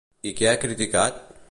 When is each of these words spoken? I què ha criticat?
I 0.31 0.33
què 0.39 0.47
ha 0.53 0.61
criticat? 0.65 1.25